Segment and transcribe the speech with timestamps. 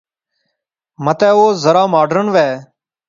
[1.03, 2.51] متے او ذرا ماڈرن وہے